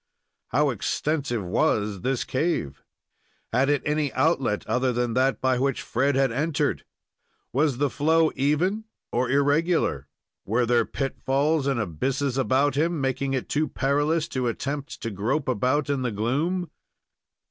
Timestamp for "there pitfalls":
10.65-11.67